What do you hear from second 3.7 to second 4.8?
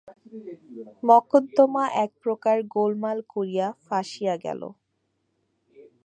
ফাঁসিয়া গেল।